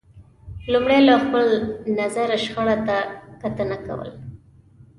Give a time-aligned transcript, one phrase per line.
[0.73, 1.47] لمړی له خپل
[1.99, 2.97] نظره شخړې ته
[3.41, 4.09] کتنه کول